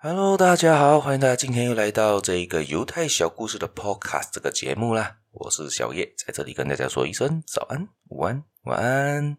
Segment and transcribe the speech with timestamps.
[0.00, 5.16] Hello，大家好，欢迎大家今天又来到这个犹太小故事的 Podcast 这个节目啦。
[5.32, 9.36] 我是小叶，在这里跟大家说一声早安、午安、晚安。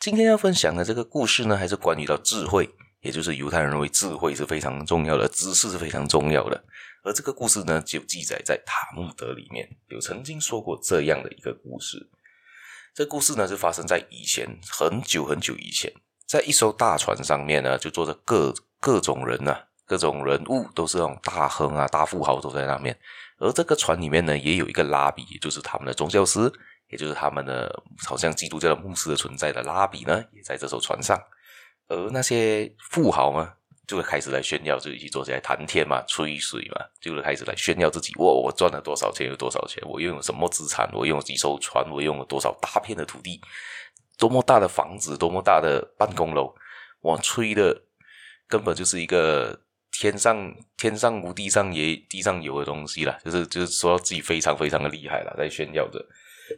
[0.00, 2.68] 今天要分享的这个故事呢，还是关于到智慧，
[3.02, 6.64] 也就是犹太人认为智慧是非常重要的，知识是非常重要的。
[7.04, 12.10] 而这个故事呢，就记载在塔木德里面，有曾经说过这样的一个故事。
[12.92, 15.92] 这故事呢，是发生在以前很久很久以前，
[16.26, 19.62] 在一艘大船上面呢，就坐着各各种人呢、啊。
[19.86, 22.94] 各种人物都是那种大亨啊、大富豪都在那边，
[23.38, 26.52] 而这个船里面呢，也有一个拉比，也就是他们的宗教师，
[26.88, 31.16] 也就是他们的好像基督教的牧师的存在的拉比呢，也在这艘船上。
[31.86, 33.54] 而那些富豪嘛，
[33.86, 43.40] 就会开始来炫耀自己，坐下来谈天嘛、吹水嘛，就会开始来炫耀自己，哇，我赚了多少钱，有多少钱，我拥有什么资产，我拥有几艘船，我拥有多少大片的土地，
[44.18, 46.52] 多么大的房子，多么大的办公楼，
[47.02, 47.82] 哇，吹的
[48.48, 49.60] 根本就是一个。
[49.98, 56.04] 天上天上无地上也地上有的东西啦，就是就是说自己非常非常的厉害啦，在炫耀着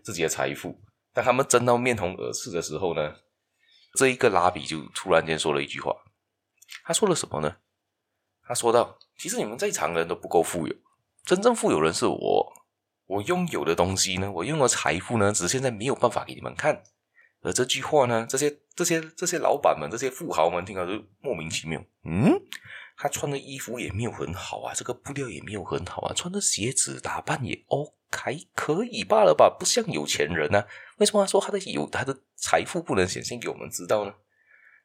[0.04, 0.78] 自己的财富。
[1.12, 3.14] 当他们争到面红耳赤的时候呢，
[3.94, 5.94] 这一个拉比就突然间说了一句话。
[6.84, 7.56] 他说了什么呢？
[8.46, 10.74] 他说道：“其实你们在场的人都不够富有，
[11.24, 12.52] 真正富有人是我。
[13.06, 16.82] 我拥有的东西呢，我拥有的财富呢，只是现在没有办法给你们看。
[17.42, 21.82] 而这句话呢，这些这些这些老板们，这些富豪们听到就莫名其妙。
[22.04, 22.40] 嗯。”
[23.00, 30.66] 他穿的衣服也没有很好啊，这个布料也没有很好啊，穿的鞋子打扮也 OK 可以罢了吧，不像有钱人呢、啊。
[30.96, 34.12] 为什么说他的有他的财富不能显现给我们知道呢？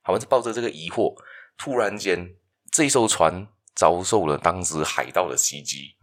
[0.04, 1.16] 他们是抱着这个疑惑，
[1.58, 2.36] 突然间
[2.72, 5.96] 这艘船遭受了当时海盗的袭击，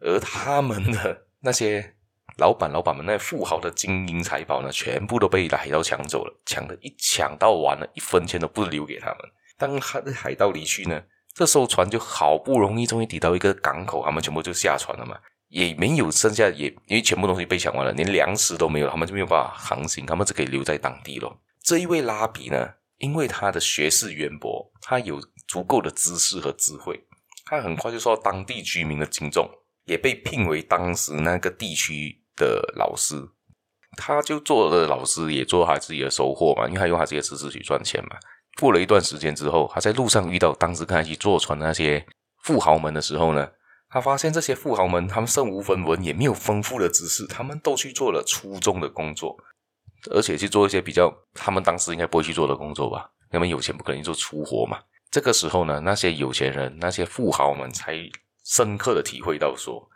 [0.00, 1.94] 而他们的那些
[2.36, 9.18] 老板老板们那富豪的金银财宝呢，全部都被海盗抢走了，抢的一抢到完了，一分钱都不留给他们。
[9.56, 11.02] 当他的海盗离去呢？
[11.34, 15.18] 这艘船就好不容易终于抵到一个港口，他们全部就下船了嘛，
[15.48, 21.36] 也没有剩下，也因为全部东西被抢完了，连粮食都没有，他们就没有办法航行，他们只可以留在当地了。
[21.60, 27.04] 这一位拉比呢，因为他的学识渊博，他有足够的知识和智慧，
[27.46, 29.50] 他很快就受到当地居民的敬重，
[29.86, 33.28] 也被聘为当时那个地区的老师。
[33.96, 38.16] 他就做了老师，也做他自己的收获嘛，因为他用他自己的知识去赚钱嘛。
[38.60, 42.06] 过了一段时间之后，他在路上遇到当时跟他一起坐船的那些
[42.42, 43.48] 富豪们的时候呢，
[43.90, 49.36] 他发现这些富豪们他们身无分文，也没有丰富的知识，他们都去做了粗重的工作，
[50.10, 53.10] 而且去做一些比较他们当时应该不会去做的工作吧？
[53.30, 54.78] 他们有钱不可能做粗活嘛。
[55.10, 57.98] 这个时候呢，那些有钱人、那些富豪们才
[58.44, 59.88] 深刻的体会到说，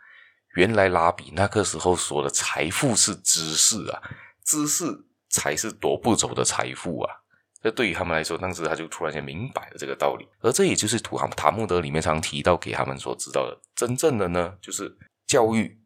[0.55, 4.01] 原来拉比那个时候说的财富是知识啊，
[4.43, 4.85] 知识
[5.29, 7.15] 才是夺不走的财富啊。
[7.61, 15.77] 这对于他们来说，当时他就突然间明白了这个道理，而这也就是图哈塔木德里面常提到给他们所知道的，真正的呢，就是教育、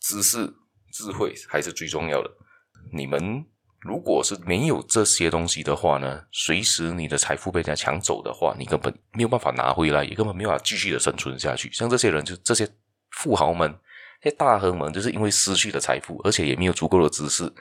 [0.00, 0.54] 知识、
[0.92, 2.30] 智慧还是最重要的。
[2.92, 3.42] 你们
[3.80, 11.72] 如果是没有这些东西的话呢，随时你的财富被人家抢走的话，你根本没有办法拿回来，也根本没有办法继续的生存下去。
[11.72, 12.68] 像这些人，就这些
[13.12, 13.74] 富豪们、
[14.24, 17.52] 这些大亨们，就是因为失去了财富，而且也没有足够的知识。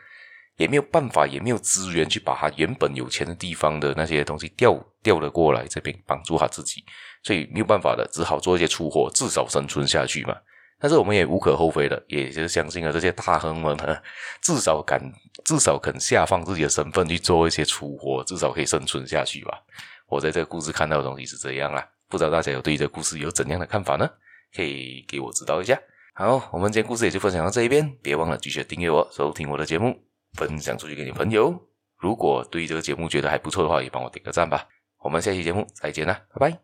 [0.57, 6.85] 也没有办法，也没有资源去把他原本有钱的地方的那些东西调调了过来这边帮助他自己，
[7.23, 10.35] 所以没有办法的，只好做一些粗活，至少生存下去嘛。
[10.79, 13.97] 但是我们也无可厚非的，也就是相信了这些大亨们呢，
[14.44, 15.02] 至少敢
[15.44, 19.59] 至少肯下放自己的身份去做一些粗活，至少可以生存下去吧。
[20.07, 24.07] 我在这个故事看到的东西是这样啦，不知道大家有对这个故事有怎样的看法呢？
[24.56, 25.75] 可以给我指导一下。
[26.16, 29.97] 好，我们今天故事也就分享到这一边，别忘了继续订阅我，收听我的节目。
[30.34, 31.59] 分享出去给你朋友。
[31.97, 34.68] 如果对这个节目觉得还不错的话，也帮我点个赞吧。
[35.00, 36.63] 我们下期节目再见啦，拜拜。